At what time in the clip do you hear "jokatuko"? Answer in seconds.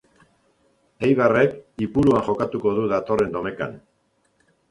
2.29-2.73